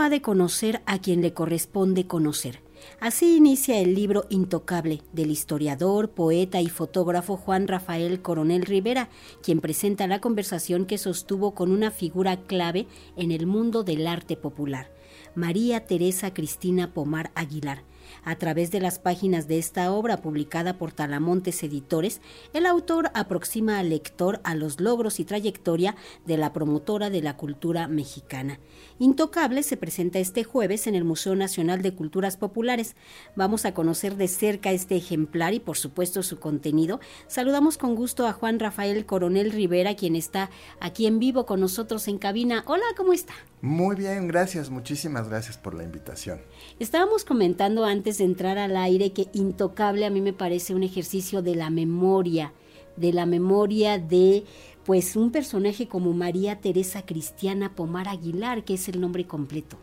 [0.00, 2.62] ha de conocer a quien le corresponde conocer.
[3.00, 9.10] Así inicia el libro Intocable del historiador, poeta y fotógrafo Juan Rafael Coronel Rivera,
[9.42, 12.86] quien presenta la conversación que sostuvo con una figura clave
[13.16, 14.90] en el mundo del arte popular,
[15.34, 17.84] María Teresa Cristina Pomar Aguilar,
[18.24, 22.20] a través de las páginas de esta obra publicada por Talamontes Editores,
[22.52, 25.96] el autor aproxima al lector a los logros y trayectoria
[26.26, 28.60] de la promotora de la cultura mexicana.
[28.98, 32.96] Intocable se presenta este jueves en el Museo Nacional de Culturas Populares.
[33.36, 37.00] Vamos a conocer de cerca este ejemplar y por supuesto su contenido.
[37.26, 42.08] Saludamos con gusto a Juan Rafael Coronel Rivera, quien está aquí en vivo con nosotros
[42.08, 42.64] en cabina.
[42.66, 43.34] Hola, ¿cómo está?
[43.62, 46.40] Muy bien, gracias, muchísimas gracias por la invitación.
[46.78, 51.42] Estábamos comentando antes de entrar al aire que Intocable a mí me parece un ejercicio
[51.42, 52.52] de la memoria,
[52.96, 54.44] de la memoria de
[54.84, 59.76] pues un personaje como María Teresa Cristiana Pomar Aguilar, que es el nombre completo.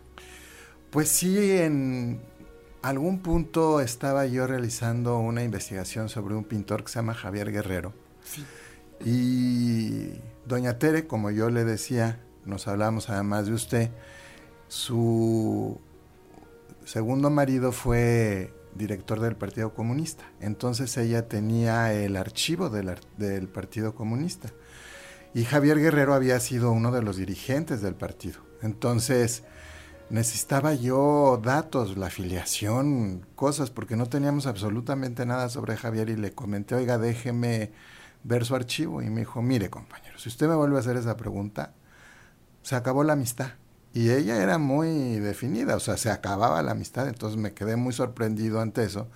[0.90, 2.20] Pues sí, en
[2.82, 7.94] algún punto estaba yo realizando una investigación sobre un pintor que se llama Javier Guerrero.
[8.24, 8.44] Sí.
[9.06, 13.92] Y doña Tere, como yo le decía, nos hablamos además de usted,
[14.68, 15.80] su
[16.88, 20.24] segundo marido fue director del Partido Comunista.
[20.40, 24.50] Entonces ella tenía el archivo del, Partido Comunista.
[25.34, 28.40] Y Javier Guerrero había sido uno de los dirigentes del partido.
[28.62, 29.44] Entonces
[30.10, 36.32] necesitaba yo datos, la afiliación, cosas, porque no teníamos absolutamente nada sobre Javier y le
[36.32, 37.74] comenté, oiga, déjeme
[38.24, 39.02] ver su archivo.
[39.02, 41.74] Y me dijo, mire compañero, si usted me vuelve a hacer esa pregunta,
[42.62, 43.52] se acabó la amistad.
[43.98, 47.94] Y ella era muy definida, o sea, se acababa la amistad, entonces me quedé muy
[47.94, 49.08] sorprendido ante eso.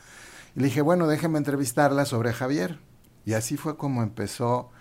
[0.56, 2.80] Y le dije, bueno, déjeme entrevistarla sobre Javier.
[3.24, 4.72] Y así fue como empezó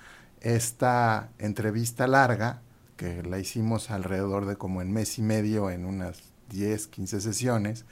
[0.41, 2.63] esta entrevista larga,
[2.97, 7.85] que la hicimos alrededor de como en mes y medio, en unas 10, 15 sesiones.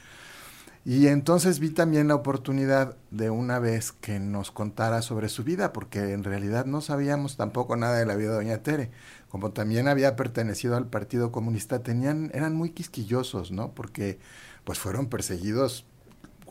[0.89, 5.71] Y entonces vi también la oportunidad de una vez que nos contara sobre su vida,
[5.75, 8.91] porque en realidad no sabíamos tampoco nada de la vida de Doña Tere.
[9.29, 13.75] Como también había pertenecido al Partido Comunista, tenían, eran muy quisquillosos, ¿no?
[13.75, 14.19] Porque
[14.65, 15.85] pues fueron perseguidos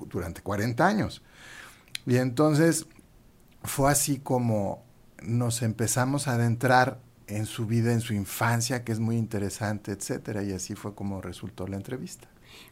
[0.05, 1.23] durante 40 años.
[2.05, 2.85] Y entonces
[3.63, 4.83] fue así como
[5.23, 10.43] nos empezamos a adentrar en su vida, en su infancia, que es muy interesante, etcétera,
[10.43, 12.27] y así fue como resultó la entrevista.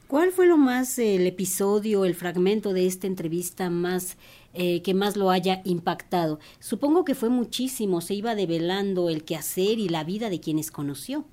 [0.08, 4.18] ¿Cuál fue lo más el episodio, el fragmento de esta entrevista más
[4.54, 6.40] eh, que más lo haya impactado?
[6.60, 11.26] Supongo que fue muchísimo, se iba develando el quehacer y la vida de quienes conoció.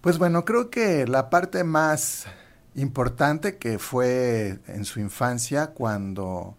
[0.00, 2.26] Pues bueno, creo que la parte más
[2.74, 6.56] importante que fue en su infancia cuando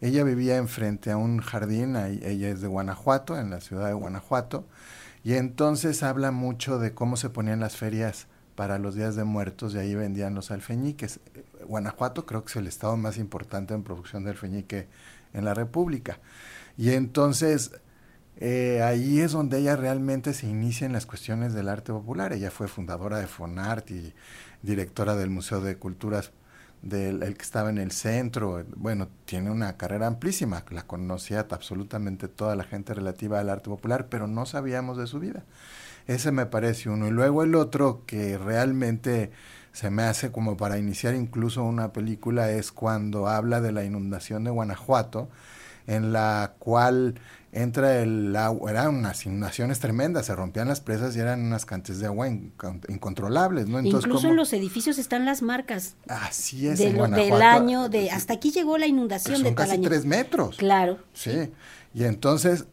[0.00, 4.66] ella vivía enfrente a un jardín, ella es de Guanajuato, en la ciudad de Guanajuato,
[5.22, 9.74] y entonces habla mucho de cómo se ponían las ferias para los días de muertos
[9.74, 11.20] y ahí vendían los alfeñiques.
[11.66, 14.88] Guanajuato creo que es el estado más importante en producción de alfeñique
[15.32, 16.18] en la República.
[16.76, 17.72] Y entonces
[18.38, 22.32] eh, ahí es donde ella realmente se inicia en las cuestiones del arte popular.
[22.32, 24.12] Ella fue fundadora de Fonart y
[24.62, 26.32] directora del Museo de Culturas
[26.82, 32.28] del el que estaba en el centro, bueno, tiene una carrera amplísima, la conocía absolutamente
[32.28, 35.44] toda la gente relativa al arte popular, pero no sabíamos de su vida.
[36.06, 37.08] Ese me parece uno.
[37.08, 39.30] Y luego el otro que realmente
[39.72, 44.44] se me hace como para iniciar incluso una película es cuando habla de la inundación
[44.44, 45.28] de Guanajuato,
[45.86, 47.20] en la cual
[47.52, 52.00] entra el agua, eran unas inundaciones tremendas, se rompían las presas y eran unas cantidades
[52.00, 53.80] de agua incontrolables, ¿no?
[53.80, 55.94] Incluso en los edificios están las marcas.
[56.08, 60.04] Así es, de del año, de hasta aquí llegó la inundación de tal casi tres
[60.04, 60.56] metros.
[60.56, 60.98] Claro.
[61.12, 61.50] Sí,
[61.94, 62.66] y entonces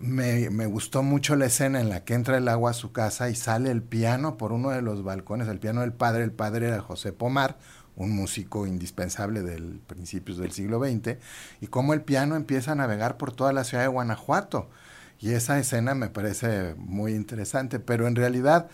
[0.00, 3.30] me, me, gustó mucho la escena en la que entra el agua a su casa
[3.30, 6.68] y sale el piano por uno de los balcones, el piano del padre, el padre
[6.68, 7.56] era José Pomar,
[7.96, 11.16] un músico indispensable del principios del siglo XX,
[11.60, 14.68] y cómo el piano empieza a navegar por toda la ciudad de Guanajuato.
[15.18, 18.68] Y esa escena me parece muy interesante, pero en realidad,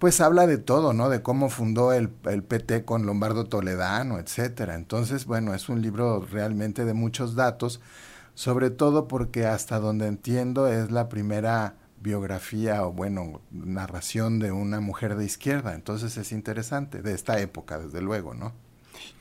[0.00, 1.08] pues habla de todo, ¿no?
[1.08, 4.74] De cómo fundó el, el PT con Lombardo Toledano, etcétera.
[4.74, 7.80] Entonces, bueno, es un libro realmente de muchos datos,
[8.38, 14.78] sobre todo porque hasta donde entiendo es la primera biografía o bueno, narración de una
[14.78, 15.74] mujer de izquierda.
[15.74, 18.52] Entonces es interesante, de esta época, desde luego, ¿no?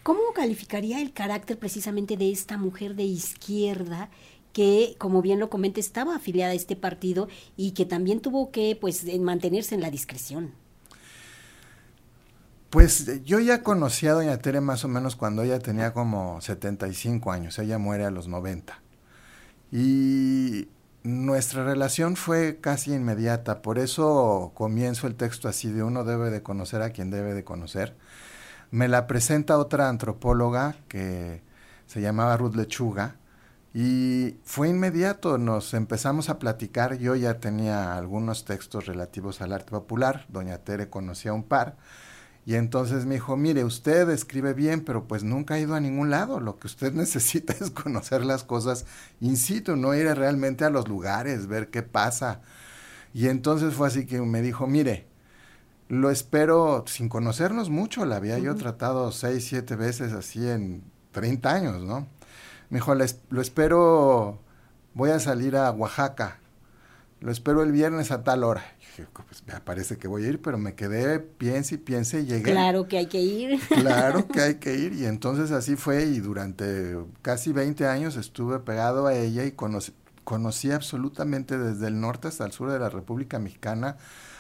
[0.04, 4.12] ¿Cómo calificaría el carácter precisamente de esta mujer de izquierda
[4.54, 8.78] que, como bien lo comenta, estaba afiliada a este partido y que también tuvo que
[8.80, 10.52] pues mantenerse en la discreción?
[12.70, 17.32] Pues yo ya conocí a doña Tere más o menos cuando ella tenía como 75
[17.32, 18.84] años, ella muere a los 90.
[19.72, 20.70] Y
[21.04, 26.44] nuestra relación fue casi inmediata, por eso comienzo el texto así de uno debe de
[26.44, 27.96] conocer a quien debe de conocer.
[28.72, 31.42] Me la presenta otra antropóloga que
[31.86, 33.16] se llamaba Ruth Lechuga
[33.74, 39.72] y fue inmediato, nos empezamos a platicar, yo ya tenía algunos textos relativos al arte
[39.72, 41.78] popular, doña Tere conocía un par
[42.48, 46.10] y entonces me dijo, mire, usted escribe bien, pero pues nunca ha ido a ningún
[46.10, 46.40] lado.
[46.40, 48.86] Lo que usted necesita es conocer las cosas
[49.20, 52.40] in situ, no ir realmente a los lugares, ver qué pasa.
[53.14, 55.08] Y entonces fue así que me dijo, mire,
[55.90, 61.52] lo espero sin conocernos mucho, la había yo tratado seis, siete veces así en 30
[61.54, 62.08] años, ¿no?
[62.70, 64.40] Me dijo, lo espero,
[64.94, 66.40] voy a salir a Oaxaca,
[67.20, 68.64] lo espero el viernes a tal hora
[69.04, 72.52] pues me parece que voy a ir, pero me quedé, piense y piense y llegué.
[72.52, 73.60] Claro que hay que ir.
[73.70, 74.94] Claro que hay que ir.
[74.94, 79.94] Y entonces así fue y durante casi 20 años estuve pegado a ella y conocí,
[80.24, 83.98] conocí absolutamente desde el norte hasta el sur de la República Mexicana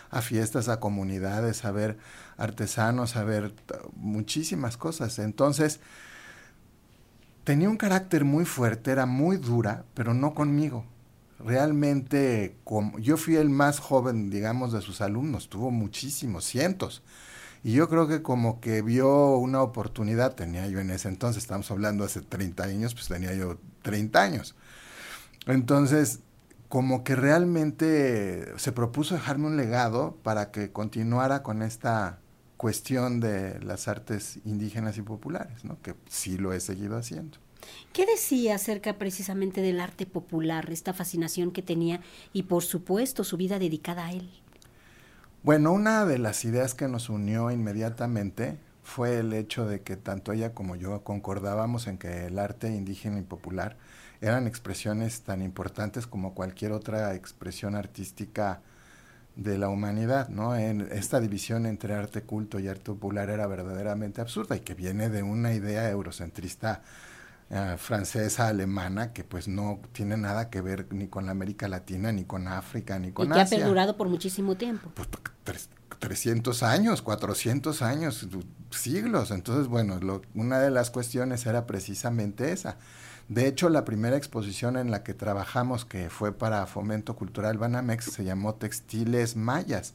[0.09, 1.97] a fiestas, a comunidades, a ver
[2.37, 3.53] artesanos, a ver
[3.95, 5.19] muchísimas cosas.
[5.19, 5.81] Entonces,
[7.43, 10.85] tenía un carácter muy fuerte, era muy dura, pero no conmigo
[11.39, 17.03] realmente, como, yo fui el más joven, digamos, de sus alumnos, tuvo muchísimos, cientos.
[17.63, 21.69] Y yo creo que como que vio una oportunidad, tenía yo en ese entonces, estamos
[21.71, 24.55] hablando hace 30 años, pues tenía yo 30 años.
[25.47, 26.19] Entonces,
[26.69, 32.19] como que realmente se propuso dejarme un legado para que continuara con esta
[32.57, 35.81] cuestión de las artes indígenas y populares, ¿no?
[35.81, 37.37] que sí lo he seguido haciendo.
[37.93, 42.01] ¿Qué decía acerca precisamente del arte popular, esta fascinación que tenía
[42.33, 44.29] y por supuesto su vida dedicada a él?
[45.43, 50.31] Bueno, una de las ideas que nos unió inmediatamente fue el hecho de que tanto
[50.31, 53.77] ella como yo concordábamos en que el arte indígena y popular
[54.21, 58.61] eran expresiones tan importantes como cualquier otra expresión artística
[59.35, 60.55] de la humanidad, ¿no?
[60.55, 65.09] En esta división entre arte culto y arte popular era verdaderamente absurda y que viene
[65.09, 66.81] de una idea eurocentrista
[67.49, 72.11] eh, francesa, alemana, que pues no tiene nada que ver ni con la América Latina,
[72.11, 73.43] ni con África, ni con Asia.
[73.43, 74.91] Y que ha perdurado por muchísimo tiempo.
[74.93, 75.07] Pues
[75.99, 78.27] 300 años, 400 años,
[78.69, 79.31] siglos.
[79.31, 82.77] Entonces, bueno, lo, una de las cuestiones era precisamente esa.
[83.29, 88.05] De hecho, la primera exposición en la que trabajamos, que fue para Fomento Cultural Banamex,
[88.05, 89.93] se llamó Textiles Mayas.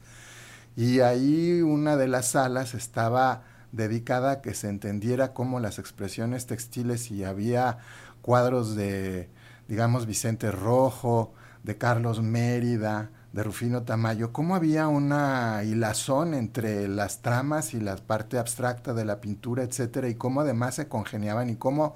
[0.75, 6.45] Y ahí una de las salas estaba dedicada a que se entendiera cómo las expresiones
[6.45, 7.79] textiles y había
[8.21, 9.29] cuadros de,
[9.67, 11.33] digamos, Vicente Rojo,
[11.63, 17.95] de Carlos Mérida, de Rufino Tamayo, cómo había una hilazón entre las tramas y la
[17.95, 21.95] parte abstracta de la pintura, etcétera, y cómo además se congeniaban y cómo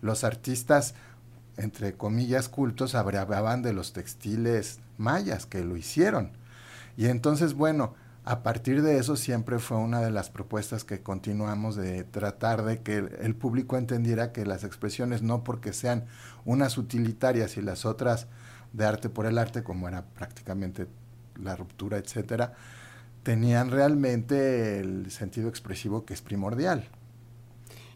[0.00, 0.94] los artistas,
[1.58, 6.32] entre comillas, cultos, hablaban de los textiles mayas que lo hicieron.
[6.96, 7.94] Y entonces, bueno,
[8.28, 12.82] a partir de eso siempre fue una de las propuestas que continuamos de tratar de
[12.82, 16.04] que el público entendiera que las expresiones no porque sean
[16.44, 18.26] unas utilitarias y las otras
[18.74, 20.88] de arte por el arte, como era prácticamente
[21.42, 22.52] la ruptura, etcétera,
[23.22, 26.84] tenían realmente el sentido expresivo que es primordial.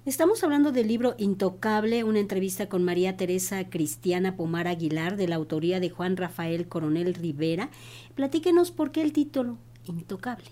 [0.06, 5.36] Estamos hablando del libro Intocable, una entrevista con María Teresa Cristiana Pomar Aguilar, de la
[5.36, 7.68] autoría de Juan Rafael Coronel Rivera.
[8.14, 10.50] Platíquenos por qué el título intocable.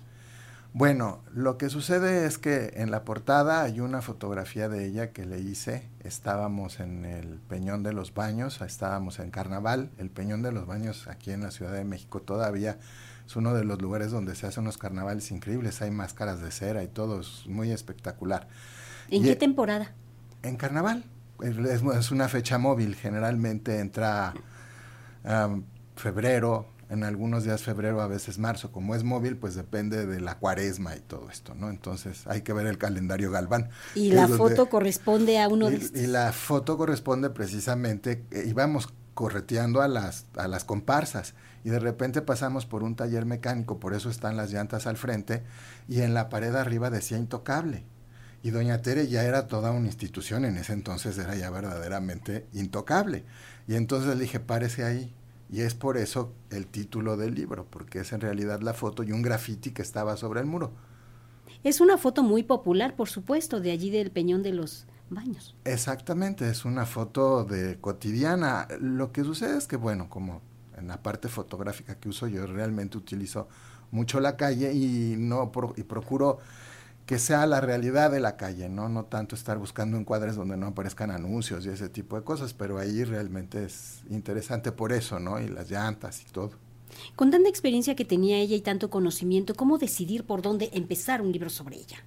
[0.72, 5.26] Bueno, lo que sucede es que en la portada hay una fotografía de ella que
[5.26, 5.88] le hice.
[6.04, 9.90] Estábamos en el Peñón de los Baños, estábamos en Carnaval.
[9.98, 12.78] El Peñón de los Baños aquí en la Ciudad de México todavía
[13.26, 15.82] es uno de los lugares donde se hacen unos carnavales increíbles.
[15.82, 18.46] Hay máscaras de cera y todo, es muy espectacular.
[19.08, 19.92] ¿En qué e temporada?
[20.44, 21.04] En Carnaval.
[21.42, 24.34] Es, una fecha móvil, generalmente entra
[25.96, 28.72] febrero, en algunos días febrero, a veces marzo.
[28.72, 31.70] Como es móvil, pues depende de la cuaresma y todo esto, ¿no?
[31.70, 33.70] Entonces hay que ver el calendario Galván.
[33.94, 38.92] Y la foto corresponde a uno y, de Y la foto corresponde precisamente, eh, íbamos
[39.14, 43.94] correteando a las, a las comparsas y de repente pasamos por un taller mecánico, por
[43.94, 45.42] eso están las llantas al frente,
[45.88, 47.84] y en la pared arriba decía intocable.
[48.42, 53.24] Y doña Tere ya era toda una institución, en ese entonces era ya verdaderamente intocable.
[53.68, 55.14] Y entonces le dije, párese ahí.
[55.50, 59.10] Y es por eso el título del libro, porque es en realidad la foto y
[59.10, 60.70] un graffiti que estaba sobre el muro.
[61.64, 65.56] Es una foto muy popular, por supuesto, de allí del Peñón de los Baños.
[65.64, 68.68] Exactamente, es una foto de cotidiana.
[68.80, 70.40] Lo que sucede es que, bueno, como
[70.76, 73.48] en la parte fotográfica que uso yo realmente utilizo
[73.90, 76.38] mucho la calle y no y procuro
[77.06, 78.88] que sea la realidad de la calle, ¿no?
[78.88, 82.78] No tanto estar buscando encuadres donde no aparezcan anuncios y ese tipo de cosas, pero
[82.78, 85.40] ahí realmente es interesante por eso, ¿no?
[85.40, 86.52] Y las llantas y todo.
[87.16, 91.32] Con tanta experiencia que tenía ella y tanto conocimiento, ¿cómo decidir por dónde empezar un
[91.32, 92.04] libro sobre ella?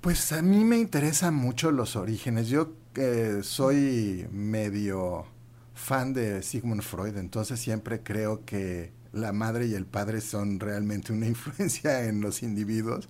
[0.00, 2.48] Pues a mí me interesan mucho los orígenes.
[2.48, 5.26] Yo eh, soy medio
[5.74, 11.12] fan de Sigmund Freud, entonces siempre creo que la madre y el padre son realmente
[11.12, 13.08] una influencia en los individuos.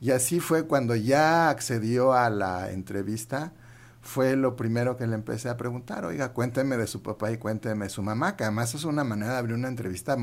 [0.00, 3.52] Y así fue cuando ya accedió a la entrevista,
[4.00, 7.84] fue lo primero que le empecé a preguntar, oiga, cuénteme de su papá y cuénteme
[7.84, 10.16] de su mamá, que además es una manera de abrir una entrevista,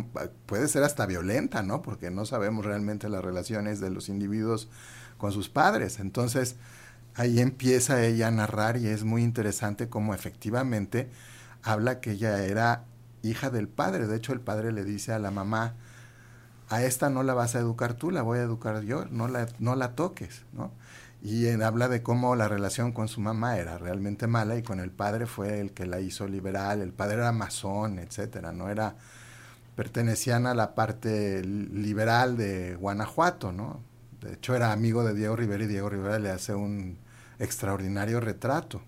[0.46, 1.82] puede ser hasta violenta, ¿no?
[1.82, 4.70] Porque no sabemos realmente las relaciones de los individuos
[5.18, 6.00] con sus padres.
[6.00, 6.58] Entonces,
[7.16, 11.10] ahí empieza ella a narrar y es muy interesante cómo efectivamente
[11.64, 12.84] habla que ella era
[13.24, 14.08] hija del padre.
[14.08, 15.76] De hecho, el padre le dice a la mamá,
[16.70, 19.48] a esta no la vas a educar tú, la voy a educar yo, no la,
[19.60, 20.72] no la toques, ¿no?
[21.22, 24.92] Y habla de cómo la relación con su mamá era realmente mala y con el
[24.92, 28.96] padre fue el que la hizo liberal, el padre era masón, etcétera, no era
[29.76, 33.82] pertenecían a la parte liberal de Guanajuato, ¿no?
[34.22, 36.98] De hecho era amigo de Diego Rivera y Diego Rivera le hace un
[37.40, 38.82] extraordinario retrato.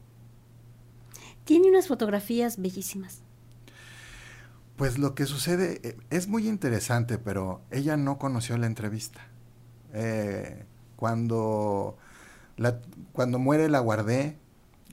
[1.45, 3.23] Tiene unas fotografías bellísimas.
[4.81, 9.21] Pues lo que sucede eh, es muy interesante, pero ella no conoció la entrevista.
[9.93, 11.99] Eh, cuando,
[12.57, 12.81] la,
[13.13, 14.39] cuando muere la guardé,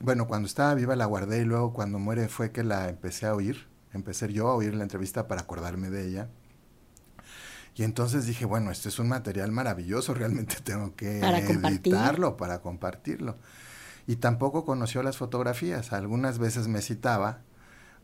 [0.03, 3.35] bueno, cuando estaba viva la guardé y luego cuando muere fue que la empecé a
[3.35, 6.29] oír, empecé yo a oír la entrevista para acordarme de ella.
[7.75, 13.39] Y entonces dije, bueno, este es un material maravilloso, realmente tengo que editarlo para compartirlo.
[14.07, 15.95] Y tampoco conoció las fotografías.
[15.95, 17.41] Algunas veces me citaba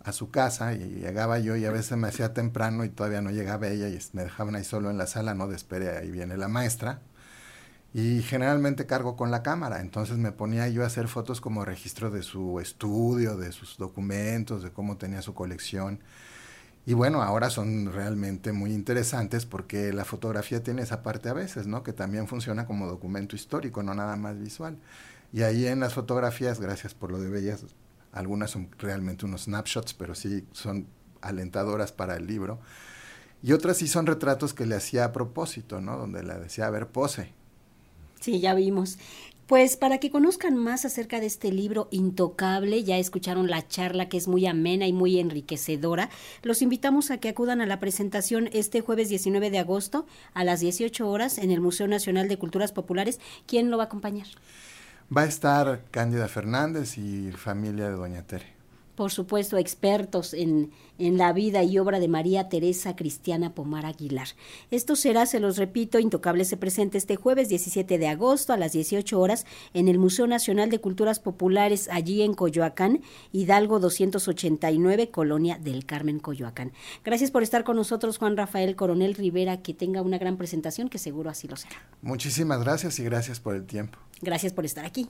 [0.04, 3.30] a su casa y llegaba yo y a veces me hacía temprano y todavía no
[3.30, 6.36] llegaba ella y me dejaban ahí solo en la sala, no de espere, ahí viene
[6.36, 7.00] la maestra.
[7.94, 12.10] Y generalmente cargo con la cámara, entonces me ponía yo a hacer fotos como registro
[12.10, 16.00] de su estudio, de sus documentos, de cómo tenía su colección.
[16.86, 21.66] Y bueno, ahora son realmente muy interesantes porque la fotografía tiene esa parte a veces,
[21.66, 21.82] ¿no?
[21.82, 24.76] Que también funciona como documento histórico, no nada más visual.
[25.32, 27.64] Y ahí en las fotografías, gracias por lo de bellas,
[28.14, 30.86] algunas son realmente unos snapshots, pero sí son
[31.20, 32.60] alentadoras para el libro.
[33.42, 35.98] Y otras sí son retratos que le hacía a propósito, ¿no?
[35.98, 37.32] Donde le decía, a ver, pose.
[38.20, 38.98] Sí, ya vimos.
[39.46, 44.16] Pues para que conozcan más acerca de este libro intocable, ya escucharon la charla que
[44.16, 46.08] es muy amena y muy enriquecedora,
[46.42, 50.60] los invitamos a que acudan a la presentación este jueves 19 de agosto a las
[50.60, 53.20] 18 horas en el Museo Nacional de Culturas Populares.
[53.46, 54.28] ¿Quién lo va a acompañar?
[55.10, 58.53] Va a estar Cándida Fernández y familia de Doña Tere.
[58.94, 64.28] Por supuesto, expertos en, en, la vida y obra de María Teresa Cristiana Pomar Aguilar.
[64.70, 68.72] Esto será, se los repito, Intocable se presenta este jueves 17 de agosto a las
[68.72, 75.58] 18 horas en el Museo Nacional de Culturas Populares, allí en Coyoacán, Hidalgo 289, Colonia
[75.58, 76.72] del Carmen, Coyoacán.
[77.04, 80.98] Gracias por estar con nosotros, Juan Rafael Coronel Rivera, que tenga una gran presentación, que
[80.98, 81.76] seguro así lo será.
[82.02, 83.98] Muchísimas gracias y gracias por el tiempo.
[84.20, 85.08] Gracias por estar aquí.